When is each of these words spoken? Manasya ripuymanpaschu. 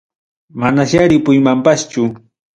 Manasya 0.59 1.01
ripuymanpaschu. 1.11 2.01